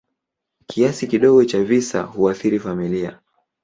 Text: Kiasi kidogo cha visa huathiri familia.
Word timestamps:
Kiasi 0.65 1.07
kidogo 1.07 1.45
cha 1.45 1.63
visa 1.63 2.01
huathiri 2.03 2.59
familia. 2.59 3.19